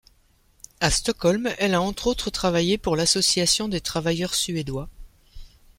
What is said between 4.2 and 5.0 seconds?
suédois.